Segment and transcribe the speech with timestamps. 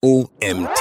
[0.00, 0.80] OMT.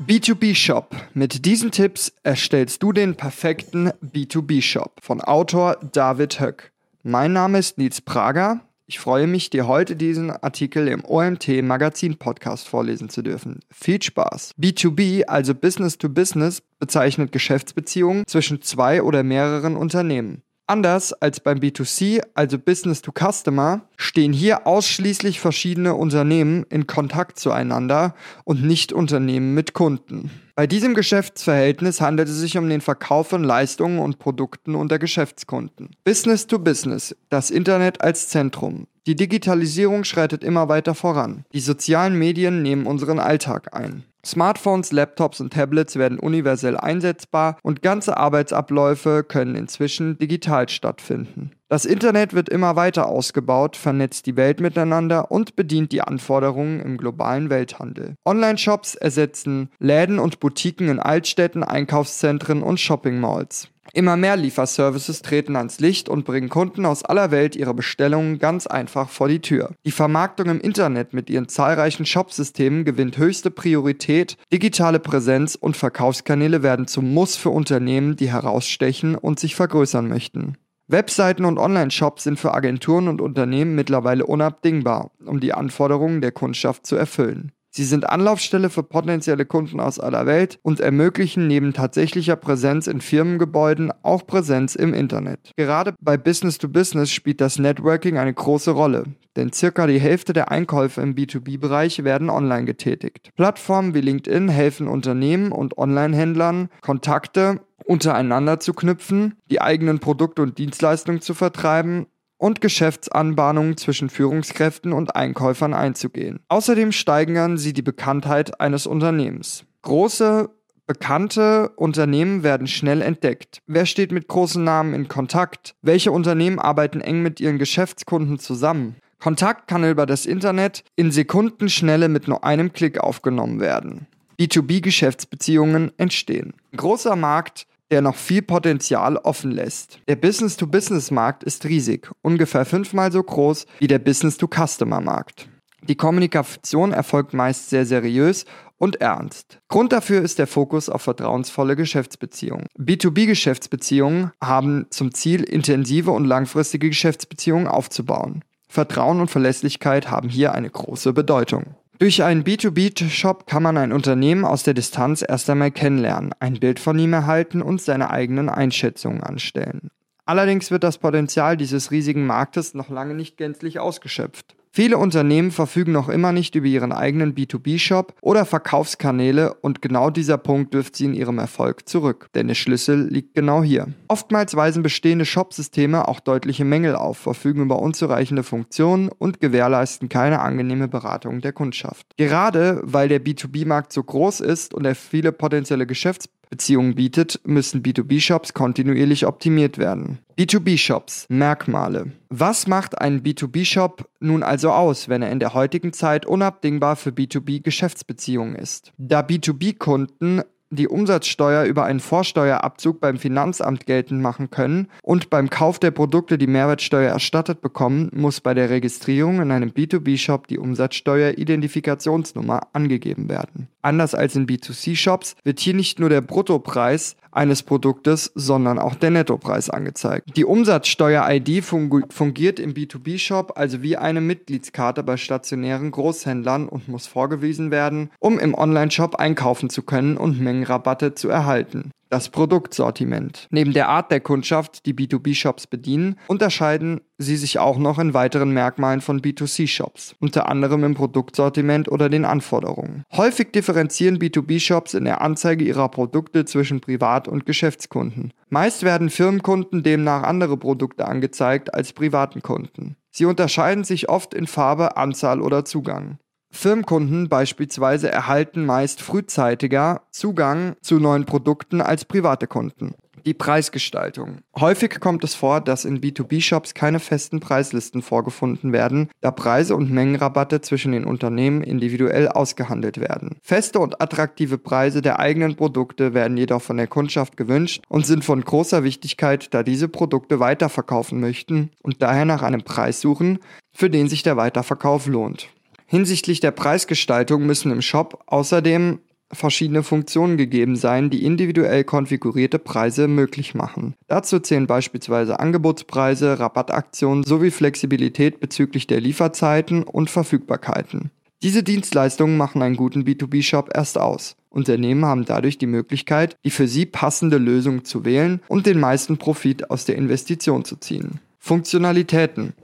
[0.00, 0.96] B2B-Shop.
[1.12, 5.00] Mit diesen Tipps erstellst du den perfekten B2B-Shop.
[5.02, 6.72] Von Autor David Höck.
[7.02, 8.62] Mein Name ist Nils Prager.
[8.86, 13.60] Ich freue mich, dir heute diesen Artikel im OMT Magazin Podcast vorlesen zu dürfen.
[13.70, 14.52] Viel Spaß.
[14.58, 20.42] B2B, also Business to Business, bezeichnet Geschäftsbeziehungen zwischen zwei oder mehreren Unternehmen.
[20.66, 27.38] Anders als beim B2C, also Business to Customer, stehen hier ausschließlich verschiedene Unternehmen in Kontakt
[27.38, 30.30] zueinander und nicht Unternehmen mit Kunden.
[30.54, 35.90] Bei diesem Geschäftsverhältnis handelt es sich um den Verkauf von Leistungen und Produkten unter Geschäftskunden.
[36.02, 38.86] Business to Business, das Internet als Zentrum.
[39.06, 41.44] Die Digitalisierung schreitet immer weiter voran.
[41.52, 44.04] Die sozialen Medien nehmen unseren Alltag ein.
[44.24, 51.52] Smartphones, Laptops und Tablets werden universell einsetzbar und ganze Arbeitsabläufe können inzwischen digital stattfinden.
[51.68, 56.98] Das Internet wird immer weiter ausgebaut, vernetzt die Welt miteinander und bedient die Anforderungen im
[56.98, 58.14] globalen Welthandel.
[58.24, 63.70] Online-Shops ersetzen Läden und Boutiquen in Altstädten, Einkaufszentren und Shopping-Malls.
[63.92, 68.66] Immer mehr Lieferservices treten ans Licht und bringen Kunden aus aller Welt ihre Bestellungen ganz
[68.66, 69.70] einfach vor die Tür.
[69.84, 76.62] Die Vermarktung im Internet mit ihren zahlreichen Shopsystemen gewinnt höchste Priorität, digitale Präsenz und Verkaufskanäle
[76.62, 80.56] werden zum Muss für Unternehmen, die herausstechen und sich vergrößern möchten.
[80.86, 86.86] Webseiten und Online-Shops sind für Agenturen und Unternehmen mittlerweile unabdingbar, um die Anforderungen der Kundschaft
[86.86, 87.52] zu erfüllen.
[87.76, 93.00] Sie sind Anlaufstelle für potenzielle Kunden aus aller Welt und ermöglichen neben tatsächlicher Präsenz in
[93.00, 95.50] Firmengebäuden auch Präsenz im Internet.
[95.56, 99.02] Gerade bei Business to Business spielt das Networking eine große Rolle,
[99.34, 103.30] denn circa die Hälfte der Einkäufe im B2B-Bereich werden online getätigt.
[103.34, 110.58] Plattformen wie LinkedIn helfen Unternehmen und Online-Händlern, Kontakte untereinander zu knüpfen, die eigenen Produkte und
[110.58, 112.06] Dienstleistungen zu vertreiben
[112.44, 116.40] und Geschäftsanbahnungen zwischen Führungskräften und Einkäufern einzugehen.
[116.48, 119.64] Außerdem steigern sie die Bekanntheit eines Unternehmens.
[119.80, 120.50] Große
[120.86, 123.62] Bekannte Unternehmen werden schnell entdeckt.
[123.66, 125.74] Wer steht mit großen Namen in Kontakt?
[125.80, 128.96] Welche Unternehmen arbeiten eng mit ihren Geschäftskunden zusammen?
[129.18, 134.06] Kontakt kann über das Internet in Sekundenschnelle mit nur einem Klick aufgenommen werden.
[134.38, 136.52] B2B-Geschäftsbeziehungen entstehen.
[136.72, 140.00] Ein großer Markt der noch viel Potenzial offen lässt.
[140.08, 145.48] Der Business-to-Business-Markt ist riesig, ungefähr fünfmal so groß wie der Business-to-Customer-Markt.
[145.80, 148.46] Die Kommunikation erfolgt meist sehr seriös
[148.78, 149.60] und ernst.
[149.68, 152.66] Grund dafür ist der Fokus auf vertrauensvolle Geschäftsbeziehungen.
[152.76, 158.42] B2B-Geschäftsbeziehungen haben zum Ziel, intensive und langfristige Geschäftsbeziehungen aufzubauen.
[158.66, 161.76] Vertrauen und Verlässlichkeit haben hier eine große Bedeutung.
[162.04, 166.78] Durch einen B2B-Shop kann man ein Unternehmen aus der Distanz erst einmal kennenlernen, ein Bild
[166.78, 169.88] von ihm erhalten und seine eigenen Einschätzungen anstellen.
[170.26, 174.54] Allerdings wird das Potenzial dieses riesigen Marktes noch lange nicht gänzlich ausgeschöpft.
[174.76, 180.36] Viele Unternehmen verfügen noch immer nicht über ihren eigenen B2B-Shop oder Verkaufskanäle und genau dieser
[180.36, 183.86] Punkt wirft sie in ihrem Erfolg zurück, denn der Schlüssel liegt genau hier.
[184.08, 190.40] Oftmals weisen bestehende Shop-Systeme auch deutliche Mängel auf, verfügen über unzureichende Funktionen und gewährleisten keine
[190.40, 192.08] angenehme Beratung der Kundschaft.
[192.16, 197.82] Gerade weil der B2B-Markt so groß ist und er viele potenzielle Geschäfts Beziehungen bietet, müssen
[197.82, 200.18] B2B-Shops kontinuierlich optimiert werden.
[200.38, 202.12] B2B-Shops, Merkmale.
[202.28, 207.10] Was macht einen B2B-Shop nun also aus, wenn er in der heutigen Zeit unabdingbar für
[207.10, 208.92] B2B-Geschäftsbeziehungen ist?
[208.98, 210.42] Da B2B-Kunden
[210.74, 216.38] die Umsatzsteuer über einen Vorsteuerabzug beim Finanzamt geltend machen können und beim Kauf der Produkte
[216.38, 223.68] die Mehrwertsteuer erstattet bekommen, muss bei der Registrierung in einem B2B-Shop die Umsatzsteuer-Identifikationsnummer angegeben werden.
[223.82, 229.10] Anders als in B2C-Shops wird hier nicht nur der Bruttopreis eines Produktes, sondern auch der
[229.10, 230.36] Nettopreis angezeigt.
[230.36, 237.70] Die Umsatzsteuer-ID fungiert im B2B-Shop also wie eine Mitgliedskarte bei stationären Großhändlern und muss vorgewiesen
[237.70, 241.90] werden, um im Online-Shop einkaufen zu können und Mengenrabatte zu erhalten.
[242.10, 243.48] Das Produktsortiment.
[243.50, 248.50] Neben der Art der Kundschaft, die B2B-Shops bedienen, unterscheiden sie sich auch noch in weiteren
[248.50, 253.04] Merkmalen von B2C-Shops, unter anderem im Produktsortiment oder den Anforderungen.
[253.12, 258.32] Häufig differenzieren B2B-Shops in der Anzeige ihrer Produkte zwischen Privat- und Geschäftskunden.
[258.48, 262.96] Meist werden Firmenkunden demnach andere Produkte angezeigt als privaten Kunden.
[263.10, 266.18] Sie unterscheiden sich oft in Farbe, Anzahl oder Zugang.
[266.54, 272.94] Firmenkunden beispielsweise erhalten meist frühzeitiger Zugang zu neuen Produkten als private Kunden.
[273.26, 274.38] Die Preisgestaltung.
[274.54, 279.90] Häufig kommt es vor, dass in B2B-Shops keine festen Preislisten vorgefunden werden, da Preise und
[279.90, 283.38] Mengenrabatte zwischen den Unternehmen individuell ausgehandelt werden.
[283.42, 288.26] Feste und attraktive Preise der eigenen Produkte werden jedoch von der Kundschaft gewünscht und sind
[288.26, 293.38] von großer Wichtigkeit, da diese Produkte weiterverkaufen möchten und daher nach einem Preis suchen,
[293.72, 295.48] für den sich der Weiterverkauf lohnt.
[295.86, 299.00] Hinsichtlich der Preisgestaltung müssen im Shop außerdem
[299.32, 303.94] verschiedene Funktionen gegeben sein, die individuell konfigurierte Preise möglich machen.
[304.06, 311.10] Dazu zählen beispielsweise Angebotspreise, Rabattaktionen sowie Flexibilität bezüglich der Lieferzeiten und Verfügbarkeiten.
[311.42, 314.36] Diese Dienstleistungen machen einen guten B2B-Shop erst aus.
[314.48, 319.18] Unternehmen haben dadurch die Möglichkeit, die für sie passende Lösung zu wählen und den meisten
[319.18, 321.20] Profit aus der Investition zu ziehen.
[321.38, 322.54] Funktionalitäten.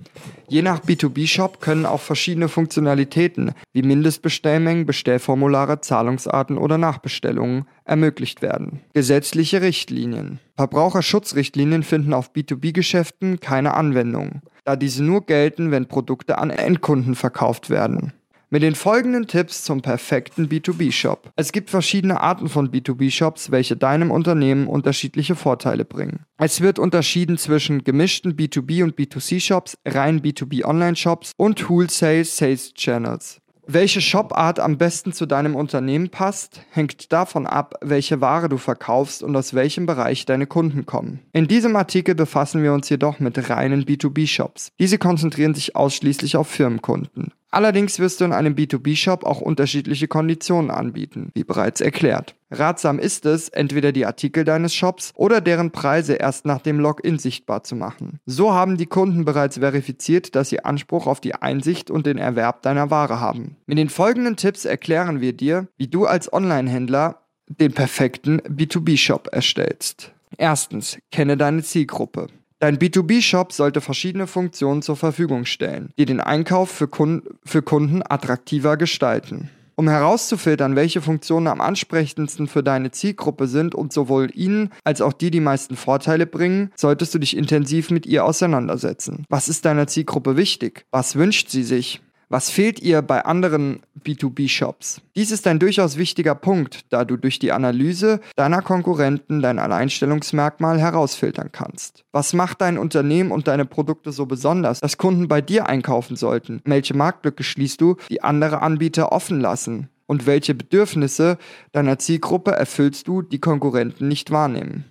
[0.50, 8.81] Je nach B2B-Shop können auch verschiedene Funktionalitäten wie Mindestbestellmengen, Bestellformulare, Zahlungsarten oder Nachbestellungen ermöglicht werden.
[8.93, 10.41] Gesetzliche Richtlinien.
[10.56, 17.70] Verbraucherschutzrichtlinien finden auf B2B-Geschäften keine Anwendung, da diese nur gelten, wenn Produkte an Endkunden verkauft
[17.70, 18.12] werden
[18.50, 21.31] mit den folgenden Tipps zum perfekten B2B-Shop.
[21.37, 26.25] Es gibt verschiedene Arten von B2B-Shops, welche deinem Unternehmen unterschiedliche Vorteile bringen.
[26.37, 33.41] Es wird unterschieden zwischen gemischten B2B und B2C-Shops, rein B2B Online-Shops und Wholesale Sales Channels.
[33.73, 39.23] Welche Shopart am besten zu deinem Unternehmen passt, hängt davon ab, welche Ware du verkaufst
[39.23, 41.20] und aus welchem Bereich deine Kunden kommen.
[41.32, 44.73] In diesem Artikel befassen wir uns jedoch mit reinen B2B-Shops.
[44.81, 47.32] Diese konzentrieren sich ausschließlich auf Firmenkunden.
[47.50, 52.37] Allerdings wirst du in einem B2B-Shop auch unterschiedliche Konditionen anbieten, wie bereits erklärt.
[52.52, 57.19] Ratsam ist es, entweder die Artikel deines Shops oder deren Preise erst nach dem Login
[57.19, 58.20] sichtbar zu machen.
[58.26, 62.62] So haben die Kunden bereits verifiziert, dass sie Anspruch auf die Einsicht und den Erwerb
[62.62, 63.56] deiner Ware haben.
[63.67, 70.12] Mit den folgenden Tipps erklären wir dir, wie du als Online-Händler den perfekten B2B-Shop erstellst.
[70.37, 72.29] Erstens, kenne deine Zielgruppe.
[72.61, 78.03] Dein B2B-Shop sollte verschiedene Funktionen zur Verfügung stellen, die den Einkauf für, Kun für Kunden
[78.07, 79.49] attraktiver gestalten.
[79.77, 85.15] Um herauszufiltern, welche Funktionen am ansprechendsten für deine Zielgruppe sind und sowohl ihnen als auch
[85.15, 89.25] dir die meisten Vorteile bringen, solltest du dich intensiv mit ihr auseinandersetzen.
[89.31, 90.85] Was ist deiner Zielgruppe wichtig?
[90.91, 92.03] Was wünscht sie sich?
[92.32, 95.00] Was fehlt ihr bei anderen B2B-Shops?
[95.17, 100.81] Dies ist ein durchaus wichtiger Punkt, da du durch die Analyse deiner Konkurrenten dein Alleinstellungsmerkmal
[100.81, 102.05] herausfiltern kannst.
[102.12, 106.62] Was macht dein Unternehmen und deine Produkte so besonders, dass Kunden bei dir einkaufen sollten?
[106.65, 109.88] Welche Marktlücke schließt du, die andere Anbieter offen lassen?
[110.06, 111.37] Und welche Bedürfnisse
[111.73, 114.85] deiner Zielgruppe erfüllst du, die Konkurrenten nicht wahrnehmen?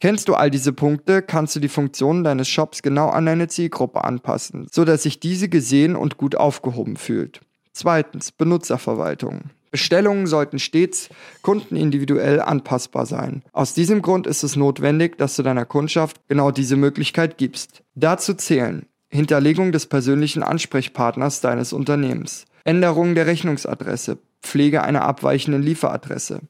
[0.00, 4.04] Kennst du all diese Punkte, kannst du die Funktionen deines Shops genau an deine Zielgruppe
[4.04, 7.40] anpassen, sodass sich diese gesehen und gut aufgehoben fühlt.
[7.72, 9.50] Zweitens, Benutzerverwaltung.
[9.70, 11.08] Bestellungen sollten stets
[11.42, 13.42] kundenindividuell anpassbar sein.
[13.52, 17.82] Aus diesem Grund ist es notwendig, dass du deiner Kundschaft genau diese Möglichkeit gibst.
[17.96, 26.40] Dazu zählen Hinterlegung des persönlichen Ansprechpartners deines Unternehmens, Änderung der Rechnungsadresse, Pflege einer abweichenden Lieferadresse,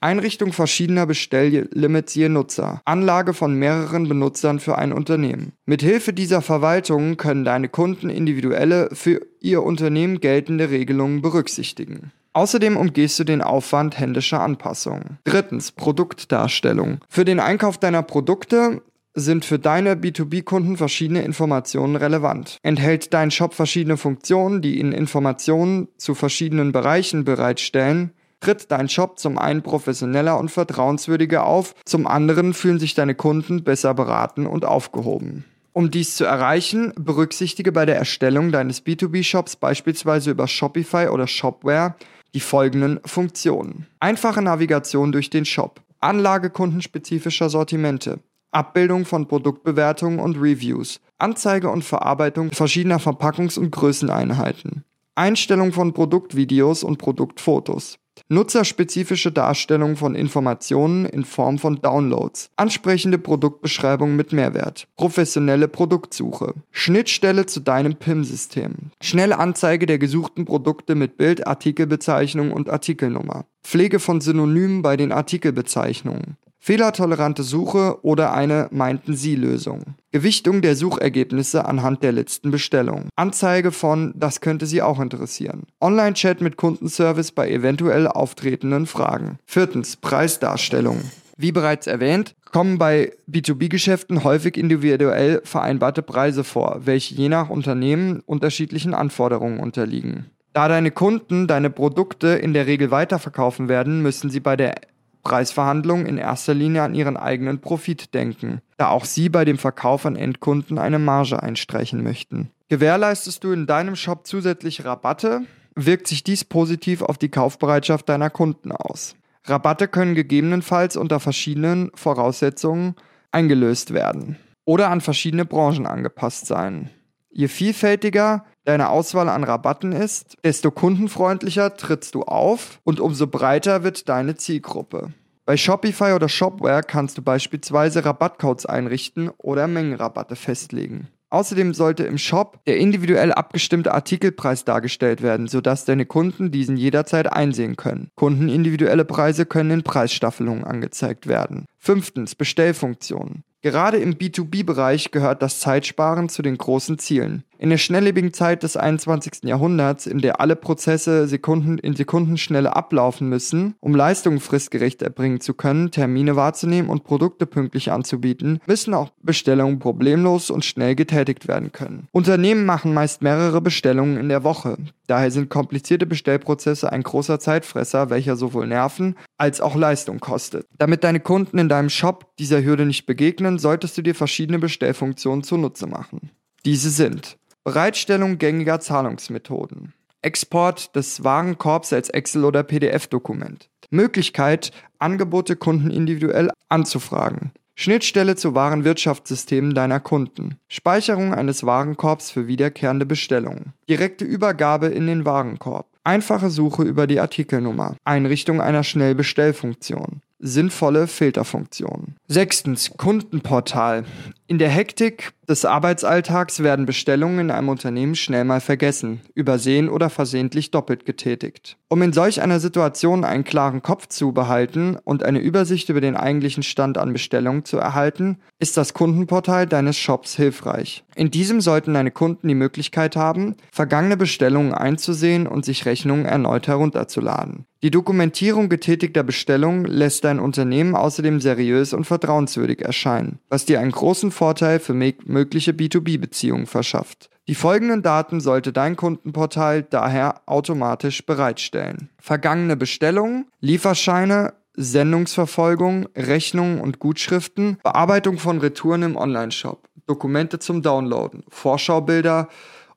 [0.00, 2.80] Einrichtung verschiedener Bestelllimits je Nutzer.
[2.86, 5.52] Anlage von mehreren Benutzern für ein Unternehmen.
[5.66, 12.12] Mithilfe dieser Verwaltung können deine Kunden individuelle, für ihr Unternehmen geltende Regelungen berücksichtigen.
[12.32, 15.18] Außerdem umgehst du den Aufwand händischer Anpassungen.
[15.24, 17.00] Drittens, Produktdarstellung.
[17.08, 18.82] Für den Einkauf deiner Produkte
[19.14, 22.58] sind für deine B2B-Kunden verschiedene Informationen relevant.
[22.62, 29.18] Enthält dein Shop verschiedene Funktionen, die ihnen Informationen zu verschiedenen Bereichen bereitstellen, tritt dein Shop
[29.18, 34.64] zum einen professioneller und vertrauenswürdiger auf, zum anderen fühlen sich deine Kunden besser beraten und
[34.64, 35.44] aufgehoben.
[35.72, 41.94] Um dies zu erreichen, berücksichtige bei der Erstellung deines B2B-Shops beispielsweise über Shopify oder Shopware
[42.34, 43.86] die folgenden Funktionen.
[44.00, 48.18] Einfache Navigation durch den Shop, Anlage kundenspezifischer Sortimente,
[48.50, 56.82] Abbildung von Produktbewertungen und Reviews, Anzeige und Verarbeitung verschiedener Verpackungs- und Größeneinheiten, Einstellung von Produktvideos
[56.82, 57.98] und Produktfotos,
[58.28, 67.46] Nutzerspezifische Darstellung von Informationen in Form von Downloads, ansprechende Produktbeschreibung mit Mehrwert, professionelle Produktsuche, Schnittstelle
[67.46, 74.20] zu deinem PIM-System, schnelle Anzeige der gesuchten Produkte mit Bild, Artikelbezeichnung und Artikelnummer, Pflege von
[74.20, 79.96] Synonymen bei den Artikelbezeichnungen, Fehlertolerante Suche oder eine meinten Sie Lösung.
[80.12, 83.08] Gewichtung der Suchergebnisse anhand der letzten Bestellung.
[83.16, 85.62] Anzeige von Das könnte Sie auch interessieren.
[85.80, 89.38] Online-Chat mit Kundenservice bei eventuell auftretenden Fragen.
[89.46, 89.96] Viertens.
[89.96, 91.00] Preisdarstellung.
[91.38, 98.20] Wie bereits erwähnt, kommen bei B2B-Geschäften häufig individuell vereinbarte Preise vor, welche je nach Unternehmen
[98.26, 100.26] unterschiedlichen Anforderungen unterliegen.
[100.52, 104.74] Da deine Kunden deine Produkte in der Regel weiterverkaufen werden, müssen sie bei der
[105.22, 110.06] Preisverhandlungen in erster Linie an ihren eigenen Profit denken, da auch sie bei dem Verkauf
[110.06, 112.50] an Endkunden eine Marge einstreichen möchten.
[112.68, 115.42] Gewährleistest du in deinem Shop zusätzliche Rabatte,
[115.74, 119.16] wirkt sich dies positiv auf die Kaufbereitschaft deiner Kunden aus.
[119.44, 122.94] Rabatte können gegebenenfalls unter verschiedenen Voraussetzungen
[123.32, 126.90] eingelöst werden oder an verschiedene Branchen angepasst sein.
[127.30, 133.82] Je vielfältiger deine Auswahl an Rabatten ist, desto kundenfreundlicher trittst du auf und umso breiter
[133.82, 135.12] wird deine Zielgruppe.
[135.46, 141.08] Bei Shopify oder Shopware kannst du beispielsweise Rabattcodes einrichten oder Mengenrabatte festlegen.
[141.30, 147.32] Außerdem sollte im Shop der individuell abgestimmte Artikelpreis dargestellt werden, sodass deine Kunden diesen jederzeit
[147.32, 148.10] einsehen können.
[148.16, 151.66] Kundenindividuelle Preise können in Preisstaffelungen angezeigt werden.
[151.78, 153.44] Fünftens, Bestellfunktionen.
[153.62, 157.44] Gerade im B2B-Bereich gehört das Zeitsparen zu den großen Zielen.
[157.58, 159.44] In der schnelllebigen Zeit des 21.
[159.44, 165.52] Jahrhunderts, in der alle Prozesse Sekunden in Sekundenschnelle ablaufen müssen, um Leistungen fristgerecht erbringen zu
[165.52, 171.70] können, Termine wahrzunehmen und Produkte pünktlich anzubieten, müssen auch Bestellungen problemlos und schnell getätigt werden
[171.70, 172.08] können.
[172.12, 174.78] Unternehmen machen meist mehrere Bestellungen in der Woche.
[175.06, 180.66] Daher sind komplizierte Bestellprozesse ein großer Zeitfresser, welcher sowohl Nerven als auch Leistung kostet.
[180.78, 185.44] Damit deine Kunden in deinem Shop dieser Hürde nicht begegnen, solltest du dir verschiedene Bestellfunktionen
[185.44, 186.30] zunutze machen.
[186.64, 189.92] Diese sind Bereitstellung gängiger Zahlungsmethoden.
[190.22, 193.68] Export des Warenkorbs als Excel- oder PDF-Dokument.
[193.90, 197.52] Möglichkeit, Angebote Kunden individuell anzufragen.
[197.74, 200.56] Schnittstelle zu Warenwirtschaftssystemen deiner Kunden.
[200.68, 203.72] Speicherung eines Warenkorbs für wiederkehrende Bestellungen.
[203.88, 205.86] Direkte Übergabe in den Warenkorb.
[206.04, 207.96] Einfache Suche über die Artikelnummer.
[208.04, 212.16] Einrichtung einer Schnellbestellfunktion sinnvolle Filterfunktionen.
[212.28, 214.04] Sechstens, Kundenportal.
[214.50, 220.10] In der Hektik des Arbeitsalltags werden Bestellungen in einem Unternehmen schnell mal vergessen, übersehen oder
[220.10, 221.76] versehentlich doppelt getätigt.
[221.88, 226.16] Um in solch einer Situation einen klaren Kopf zu behalten und eine Übersicht über den
[226.16, 231.04] eigentlichen Stand an Bestellungen zu erhalten, ist das Kundenportal deines Shops hilfreich.
[231.14, 236.66] In diesem sollten deine Kunden die Möglichkeit haben, vergangene Bestellungen einzusehen und sich Rechnungen erneut
[236.66, 237.66] herunterzuladen.
[237.82, 243.90] Die Dokumentierung getätigter Bestellungen lässt dein Unternehmen außerdem seriös und vertrauenswürdig erscheinen, was dir einen
[243.90, 247.28] großen Vorteil für mögliche B2B-Beziehungen verschafft.
[247.46, 252.08] Die folgenden Daten sollte dein Kundenportal daher automatisch bereitstellen.
[252.18, 261.44] Vergangene Bestellungen, Lieferscheine, Sendungsverfolgung, Rechnungen und Gutschriften, Bearbeitung von Retouren im Onlineshop, Dokumente zum Downloaden,
[261.50, 262.48] Vorschaubilder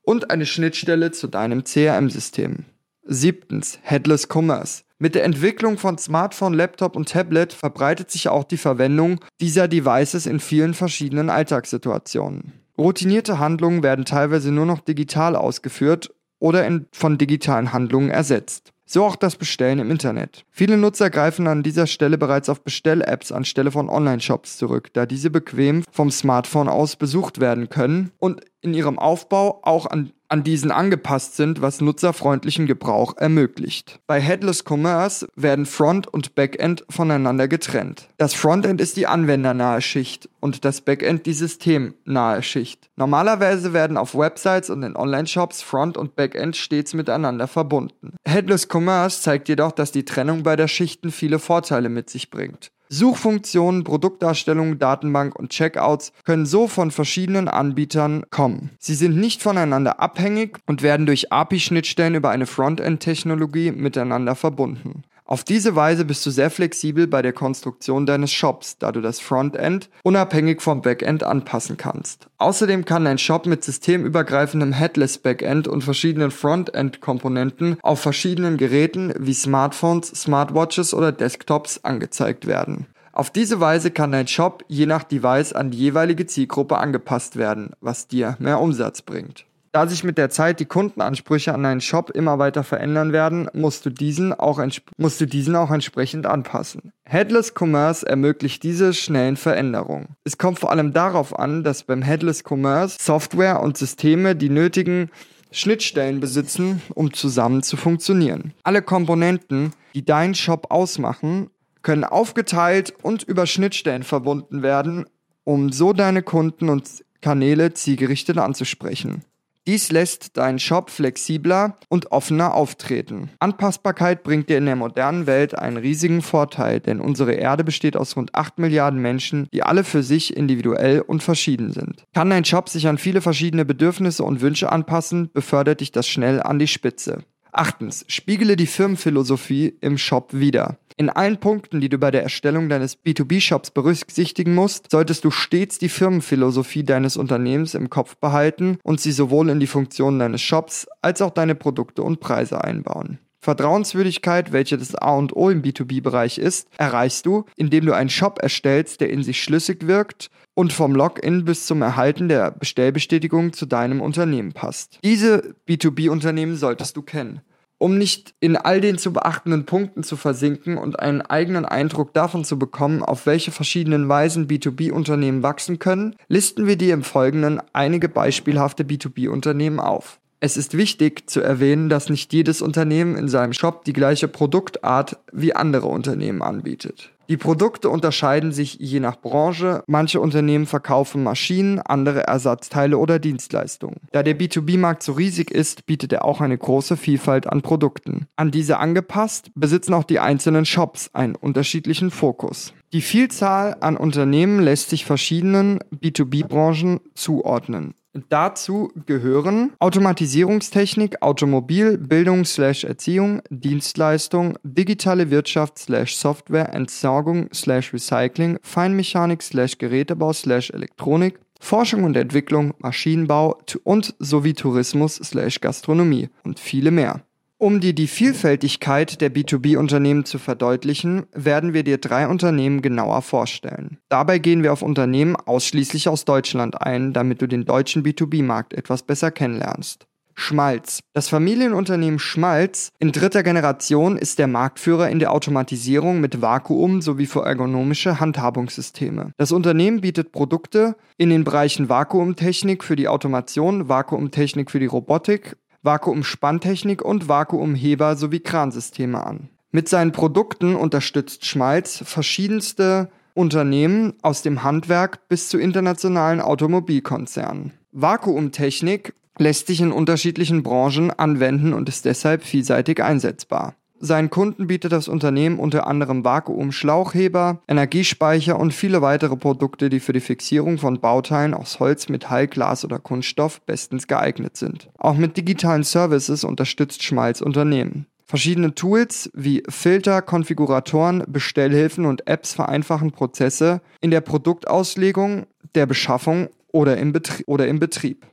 [0.01, 2.63] und eine Schnittstelle zu deinem CRM-System.
[3.05, 4.83] Siebtens, Headless Commerce.
[4.98, 10.25] Mit der Entwicklung von Smartphone, Laptop und Tablet verbreitet sich auch die Verwendung dieser Devices
[10.25, 12.53] in vielen verschiedenen Alltagssituationen.
[12.77, 18.72] Routinierte Handlungen werden teilweise nur noch digital ausgeführt oder in, von digitalen Handlungen ersetzt.
[18.86, 20.45] So auch das Bestellen im Internet.
[20.50, 25.29] Viele Nutzer greifen an dieser Stelle bereits auf Bestell-Apps anstelle von Online-Shops zurück, da diese
[25.29, 30.72] bequem vom Smartphone aus besucht werden können und in ihrem Aufbau auch an an diesen
[30.72, 34.00] angepasst sind, was nutzerfreundlichen Gebrauch ermöglicht.
[34.08, 38.08] Bei Headless Commerce werden Front und Backend voneinander getrennt.
[38.18, 42.90] Das Frontend ist die anwendernahe Schicht und das Backend die systemnahe Schicht.
[42.96, 48.16] Normalerweise werden auf Websites und in Online-Shops Front und Backend stets miteinander verbunden.
[48.25, 52.72] Headless Commerce zeigt jedoch, dass die Trennung bei der Schichten viele Vorteile mit sich bringt.
[52.90, 58.72] Suchfunktionen, Produktdarstellung, Datenbank und Checkouts können so von verschiedenen Anbietern kommen.
[58.80, 65.04] Sie sind nicht voneinander abhängig und werden durch API-Schnittstellen über eine Frontend-Technologie miteinander verbunden.
[65.25, 69.22] Auf diese Weise bist du sehr flexibel bei der Konstruktion deines Shops, da du das
[69.22, 72.27] Frontend unabhängig vom Backend anpassen kannst.
[72.39, 79.34] Außerdem kann dein Shop mit systemübergreifendem Headless Backend und verschiedenen Frontend-Komponenten auf verschiedenen Geräten wie
[79.34, 82.88] Smartphones, Smartwatches oder Desktops angezeigt werden.
[83.13, 87.72] Auf diese Weise kann dein Shop je nach Device an die jeweilige Zielgruppe angepasst werden,
[87.80, 89.46] was dir mehr Umsatz bringt.
[89.74, 93.88] Da sich mit der Zeit die Kundenansprüche an deinen Shop immer weiter verändern werden, musst
[93.88, 94.63] du diesen auch,
[94.98, 96.94] musst du diesen auch entsprechend anpassen.
[97.06, 100.10] Headless Commerce ermöglicht diese schnellen Veränderungen.
[100.25, 105.10] Es kommt vor allem darauf an, dass beim Headless Commerce Software und Systeme die nötigen
[105.50, 108.53] Schnittstellen besitzen, um zusammen zu funktionieren.
[108.62, 111.50] Alle Komponenten, die deinen Shop ausmachen,
[111.82, 115.08] können aufgeteilt und über Schnittstellen verbunden werden,
[115.46, 119.24] um so deine Kunden und Kanäle zielgerichtet anzusprechen.
[119.65, 123.29] Dies lässt deinen Shop flexibler und offener auftreten.
[123.39, 128.17] Anpassbarkeit bringt dir in der modernen Welt einen riesigen Vorteil, denn unsere Erde besteht aus
[128.17, 132.03] rund 8 Milliarden Menschen, die alle für sich individuell und verschieden sind.
[132.13, 136.41] Kann dein Shop sich an viele verschiedene Bedürfnisse und Wünsche anpassen, befördert dich das schnell
[136.41, 137.24] an die Spitze.
[137.53, 140.77] Achtens, spiegele die Firmenphilosophie im Shop wider.
[140.98, 145.77] In allen Punkten, die du bei der Erstellung deines B2B-Shops berücksichtigen musst, solltest du stets
[145.77, 150.88] die Firmenphilosophie deines Unternehmens im Kopf behalten und sie sowohl in die Funktionen deines Shops
[151.01, 153.19] als auch deine Produkte und Preise einbauen.
[153.43, 158.39] Vertrauenswürdigkeit, welche das A und O im B2B-Bereich ist, erreichst du, indem du einen Shop
[158.41, 163.65] erstellst, der in sich schlüssig wirkt und vom Login bis zum Erhalten der Bestellbestätigung zu
[163.65, 165.00] deinem Unternehmen passt.
[165.03, 167.41] Diese B2B-Unternehmen solltest du kennen.
[167.79, 172.45] Um nicht in all den zu beachtenden Punkten zu versinken und einen eigenen Eindruck davon
[172.45, 178.07] zu bekommen, auf welche verschiedenen Weisen B2B-Unternehmen wachsen können, listen wir dir im Folgenden einige
[178.07, 180.21] beispielhafte B2B-Unternehmen auf.
[180.45, 185.17] Es ist wichtig zu erwähnen, dass nicht jedes Unternehmen in seinem Shop die gleiche Produktart
[185.31, 187.13] wie andere Unternehmen anbietet.
[187.29, 189.85] Die Produkte unterscheiden sich je nach Branche.
[189.88, 194.01] Manche Unternehmen verkaufen Maschinen, andere Ersatzteile oder Dienstleistungen.
[194.12, 198.27] Da der B2B-Markt so riesig ist, bietet er auch eine große Vielfalt an Produkten.
[198.35, 202.73] An diese angepasst besitzen auch die einzelnen Shops einen unterschiedlichen Fokus.
[202.91, 207.93] Die Vielzahl an Unternehmen lässt sich verschiedenen B2B-Branchen zuordnen.
[208.29, 218.60] Dazu gehören Automatisierungstechnik, Automobil, Bildung slash Erziehung, Dienstleistung, digitale Wirtschaft slash Software, Entsorgung slash Recycling,
[218.62, 226.60] Feinmechanik slash Gerätebau slash Elektronik, Forschung und Entwicklung, Maschinenbau und sowie Tourismus slash Gastronomie und
[226.60, 227.24] viele mehr.
[227.63, 234.00] Um dir die Vielfältigkeit der B2B-Unternehmen zu verdeutlichen, werden wir dir drei Unternehmen genauer vorstellen.
[234.10, 239.03] Dabei gehen wir auf Unternehmen ausschließlich aus Deutschland ein, damit du den deutschen B2B-Markt etwas
[239.03, 240.08] besser kennenlernst.
[240.36, 241.00] Schmalz.
[241.13, 247.27] Das Familienunternehmen Schmalz in dritter Generation ist der Marktführer in der Automatisierung mit Vakuum sowie
[247.27, 249.32] für ergonomische Handhabungssysteme.
[249.38, 255.55] Das Unternehmen bietet Produkte in den Bereichen Vakuumtechnik für die Automation, Vakuumtechnik für die Robotik
[255.84, 259.50] Vakuumspanntechnik und Vakuumheber sowie Kransysteme an.
[259.72, 267.74] Mit seinen Produkten unterstützt Schmalz verschiedenste Unternehmen aus dem Handwerk bis zu internationalen Automobilkonzernen.
[267.92, 273.75] Vakuumtechnik lässt sich in unterschiedlichen Branchen anwenden und ist deshalb vielseitig einsetzbar.
[274.05, 280.12] Seinen Kunden bietet das Unternehmen unter anderem Vakuum-Schlauchheber, Energiespeicher und viele weitere Produkte, die für
[280.12, 284.89] die Fixierung von Bauteilen aus Holz, Metall, Glas oder Kunststoff bestens geeignet sind.
[284.98, 288.05] Auch mit digitalen Services unterstützt Schmalz Unternehmen.
[288.25, 296.49] Verschiedene Tools wie Filter, Konfiguratoren, Bestellhilfen und Apps vereinfachen Prozesse in der Produktauslegung, der Beschaffung
[296.73, 298.25] oder im, Betrie oder im Betrieb.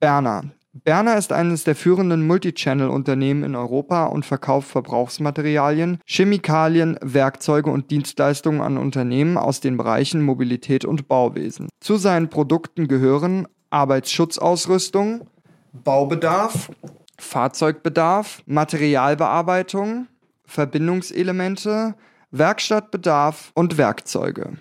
[0.00, 7.90] Berner, Berner ist eines der führenden Multichannel-Unternehmen in Europa und verkauft Verbrauchsmaterialien, Chemikalien, Werkzeuge und
[7.90, 11.68] Dienstleistungen an Unternehmen aus den Bereichen Mobilität und Bauwesen.
[11.80, 15.26] Zu seinen Produkten gehören Arbeitsschutzausrüstung,
[15.72, 16.70] Baubedarf,
[17.18, 20.06] Fahrzeugbedarf, Materialbearbeitung,
[20.44, 21.94] Verbindungselemente,
[22.30, 24.58] Werkstattbedarf und Werkzeuge.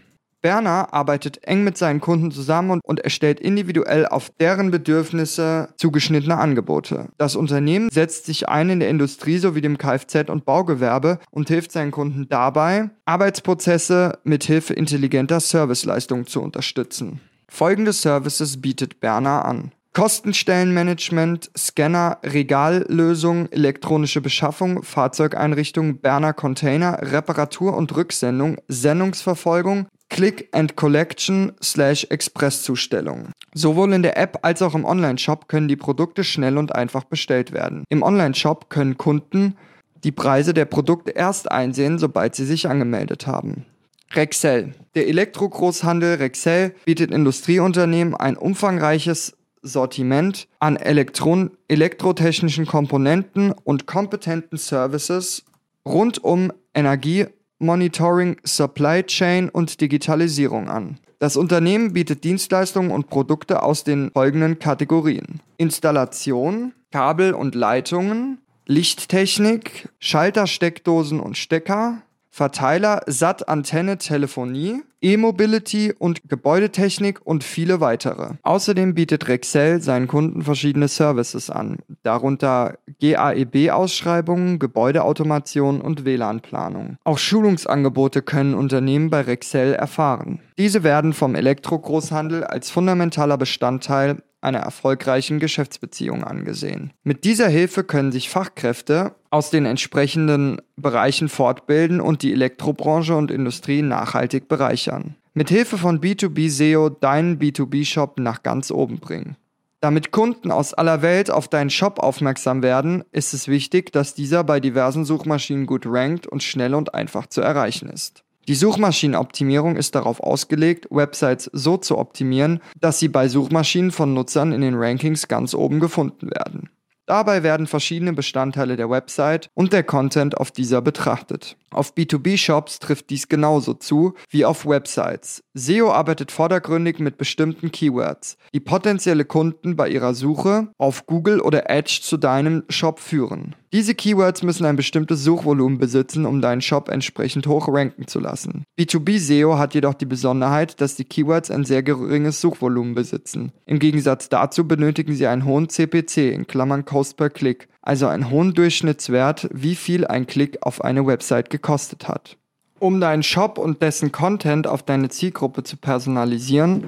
[0.47, 7.09] Berner arbeitet eng mit seinen Kunden zusammen und, erstellt individuell auf deren Bedürfnisse zugeschnittene Angebote.
[7.17, 11.73] Das Unternehmen setzt sich ein in der Industrie sowie dem Kfz- und Baugewerbe und hilft
[11.73, 17.19] seinen Kunden dabei, Arbeitsprozesse mit Hilfe intelligenter Serviceleistungen zu unterstützen.
[17.49, 19.73] Folgende Services bietet Berner an.
[19.97, 31.51] Kostenstellenmanagement, Scanner, Regallösung, elektronische Beschaffung, Fahrzeugeinrichtung, Berner Container, Reparatur und Rücksendung, Sendungsverfolgung, Click and Collection
[31.61, 33.29] slash Expresszustellung.
[33.53, 37.51] Sowohl in der App als auch im Online-Shop können die Produkte schnell und einfach bestellt
[37.51, 37.83] werden.
[37.89, 39.55] Im Online-Shop können Kunden
[40.03, 43.65] die Preise der Produkte erst einsehen, sobald sie sich angemeldet haben.
[44.13, 44.73] Rexel.
[44.95, 55.43] Der Elektrogroßhandel Rexel bietet Industrieunternehmen ein umfangreiches Sortiment an Elektron elektrotechnischen Komponenten und kompetenten Services
[55.85, 57.25] rund um Energie
[57.59, 60.99] Monitoring, Supply Chain und Digitalisierung an.
[61.19, 65.41] Das Unternehmen bietet Dienstleistungen und Produkte aus den folgenden Kategorien.
[65.57, 76.29] Installation, Kabel und Leitungen, Lichttechnik, Schalter, Steckdosen und Stecker, Verteiler, SAT, Antenne, Telefonie, E-Mobility und
[76.29, 78.35] Gebäudetechnik und viele weitere.
[78.43, 86.97] Außerdem bietet Rexel seinen Kunden verschiedene Services an, darunter GAEB-Ausschreibungen, Gebäudeautomation und WLAN-Planung.
[87.03, 90.39] Auch Schulungsangebote können Unternehmen bei Rexel erfahren.
[90.57, 96.91] Diese werden vom Elektrogroßhandel als fundamentaler Bestandteil einer erfolgreichen Geschäftsbeziehung angesehen.
[97.03, 103.31] Mit dieser Hilfe können sich Fachkräfte aus den entsprechenden Bereichen fortbilden und die Elektrobranche und
[103.31, 105.15] Industrie nachhaltig bereichern.
[105.33, 109.35] Mit Hilfe von B2B SEO deinen B2B-Shop nach ganz oben bringen.
[109.79, 114.43] Damit Kunden aus aller Welt auf deinen Shop aufmerksam werden, ist es wichtig, dass dieser
[114.43, 118.23] bei diversen Suchmaschinen gut rankt und schnell und einfach zu erreichen ist.
[118.47, 124.51] Die Suchmaschinenoptimierung ist darauf ausgelegt, Websites so zu optimieren, dass sie bei Suchmaschinen von Nutzern
[124.51, 126.69] in den Rankings ganz oben gefunden werden.
[127.07, 131.55] Dabei werden verschiedene Bestandteile der Website und der Content auf dieser betrachtet.
[131.71, 135.41] Auf B2B-Shops trifft dies genauso zu wie auf Websites.
[135.53, 141.69] SEO arbeitet vordergründig mit bestimmten Keywords, die potenzielle Kunden bei ihrer Suche auf Google oder
[141.69, 143.55] Edge zu deinem Shop führen.
[143.73, 148.63] Diese Keywords müssen ein bestimmtes Suchvolumen besitzen, um deinen Shop entsprechend hoch ranken zu lassen.
[148.79, 153.51] B2B SEO hat jedoch die Besonderheit, dass die Keywords ein sehr geringes Suchvolumen besitzen.
[153.65, 158.31] Im Gegensatz dazu benötigen sie einen hohen CPC in Klammern Cost per Click, also einen
[158.31, 162.37] hohen Durchschnittswert, wie viel ein Klick auf eine Website gekostet hat.
[162.79, 166.85] Um deinen Shop und dessen Content auf deine Zielgruppe zu personalisieren,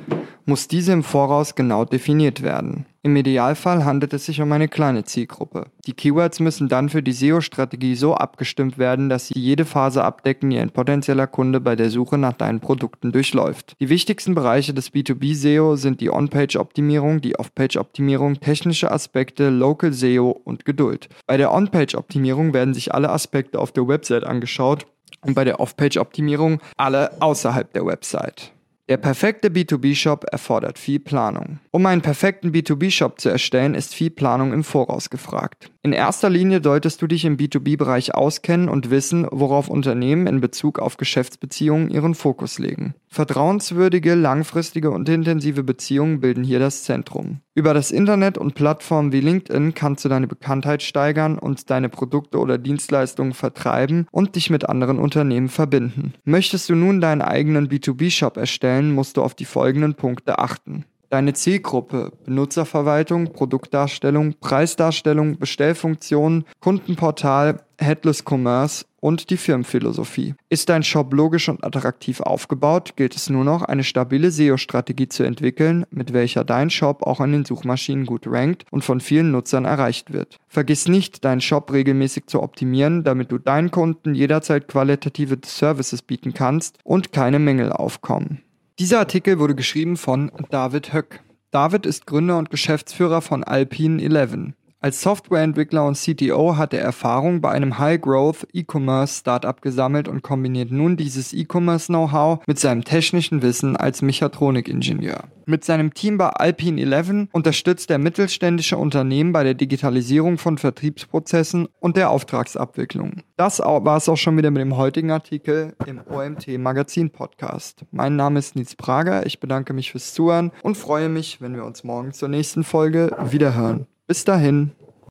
[0.49, 2.85] muss diese im Voraus genau definiert werden.
[3.03, 5.67] Im Idealfall handelt es sich um eine kleine Zielgruppe.
[5.85, 10.49] Die Keywords müssen dann für die SEO-Strategie so abgestimmt werden, dass sie jede Phase abdecken,
[10.49, 13.75] die ein potenzieller Kunde bei der Suche nach deinen Produkten durchläuft.
[13.79, 20.65] Die wichtigsten Bereiche des B2B-SEO sind die On-Page-Optimierung, die Off-Page-Optimierung, technische Aspekte, Local SEO und
[20.65, 21.07] Geduld.
[21.25, 24.87] Bei der On-Page-Optimierung werden sich alle Aspekte auf der Website angeschaut
[25.21, 28.51] und bei der Off-Page-Optimierung alle außerhalb der Website.
[28.89, 31.59] Der perfekte B2B-Shop erfordert viel Planung.
[31.69, 35.69] Um einen perfekten B2B-Shop zu erstellen, ist viel Planung im Voraus gefragt.
[35.83, 40.79] In erster Linie solltest du dich im B2B-Bereich auskennen und wissen, worauf Unternehmen in Bezug
[40.79, 42.95] auf Geschäftsbeziehungen ihren Fokus legen.
[43.11, 47.41] Vertrauenswürdige, langfristige und intensive Beziehungen bilden hier das Zentrum.
[47.55, 52.37] Über das Internet und Plattformen wie LinkedIn kannst du deine Bekanntheit steigern und deine Produkte
[52.37, 56.13] oder Dienstleistungen vertreiben und dich mit anderen Unternehmen verbinden.
[56.23, 60.85] Möchtest du nun deinen eigenen B2B-Shop erstellen, musst du auf die folgenden Punkte achten.
[61.09, 70.35] Deine Zielgruppe, Benutzerverwaltung, Produktdarstellung, Preisdarstellung, Bestellfunktionen, Kundenportal, Headless Commerce und die Firmenphilosophie.
[70.49, 75.23] Ist dein Shop logisch und attraktiv aufgebaut, gilt es nur noch, eine stabile SEO-Strategie zu
[75.23, 79.65] entwickeln, mit welcher dein Shop auch an den Suchmaschinen gut rankt und von vielen Nutzern
[79.65, 80.37] erreicht wird.
[80.47, 86.35] Vergiss nicht, deinen Shop regelmäßig zu optimieren, damit du deinen Kunden jederzeit qualitative Services bieten
[86.35, 88.43] kannst und keine Mängel aufkommen.
[88.79, 91.21] Dieser Artikel wurde geschrieben von David Höck.
[91.51, 94.53] David ist Gründer und Geschäftsführer von Alpine 11.
[94.81, 100.95] Als Softwareentwickler und CTO hat er Erfahrung bei einem High-Growth E-Commerce-Startup gesammelt und kombiniert nun
[100.95, 105.25] dieses E-Commerce-Know-how mit seinem technischen Wissen als Mechatronikingenieur.
[105.45, 111.67] Mit seinem Team bei Alpine 11 unterstützt er mittelständische Unternehmen bei der Digitalisierung von Vertriebsprozessen
[111.81, 113.23] und der Auftragsabwicklung.
[113.35, 117.83] Das war es auch schon wieder mit dem heutigen Artikel im OMT Magazin Podcast.
[117.91, 121.65] Mein Name ist Nils Prager, ich bedanke mich fürs Zuhören und freue mich, wenn wir
[121.65, 123.85] uns morgen zur nächsten Folge wiederhören.
[124.09, 124.71] Bis dahin.